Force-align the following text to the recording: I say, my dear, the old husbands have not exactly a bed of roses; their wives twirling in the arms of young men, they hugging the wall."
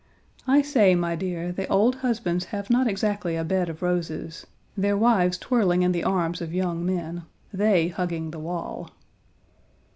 I 0.47 0.63
say, 0.63 0.95
my 0.95 1.15
dear, 1.15 1.51
the 1.51 1.67
old 1.67 1.97
husbands 1.97 2.45
have 2.45 2.71
not 2.71 2.87
exactly 2.87 3.35
a 3.35 3.43
bed 3.43 3.69
of 3.69 3.83
roses; 3.83 4.47
their 4.75 4.97
wives 4.97 5.37
twirling 5.37 5.83
in 5.83 5.91
the 5.91 6.03
arms 6.03 6.41
of 6.41 6.55
young 6.55 6.83
men, 6.83 7.21
they 7.53 7.89
hugging 7.89 8.31
the 8.31 8.39
wall." 8.39 8.89